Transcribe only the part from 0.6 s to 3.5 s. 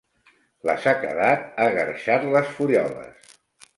La sequedat ha guerxat les fulloles.